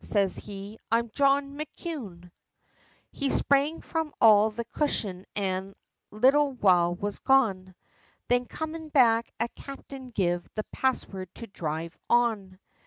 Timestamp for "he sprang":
3.11-3.81